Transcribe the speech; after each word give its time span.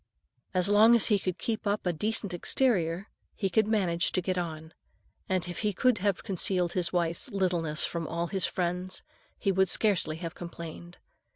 As 0.55 0.67
long 0.67 0.95
as 0.95 1.05
he 1.13 1.19
could 1.19 1.37
keep 1.37 1.67
up 1.67 1.85
a 1.85 1.93
decent 1.93 2.33
exterior, 2.33 3.07
he 3.35 3.51
could 3.51 3.67
manage 3.67 4.11
to 4.13 4.19
get 4.23 4.35
on; 4.35 4.73
and 5.29 5.47
if 5.47 5.59
he 5.59 5.73
could 5.73 5.99
have 5.99 6.23
concealed 6.23 6.73
his 6.73 6.91
wife's 6.91 7.29
littleness 7.29 7.85
from 7.85 8.07
all 8.07 8.25
his 8.25 8.47
friends, 8.47 9.03
he 9.37 9.51
would 9.51 9.69
scarcely 9.69 10.15
have 10.17 10.33
complained. 10.33 10.97